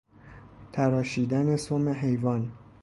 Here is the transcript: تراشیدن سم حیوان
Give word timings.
تراشیدن 0.73 1.55
سم 1.55 1.87
حیوان 1.89 2.51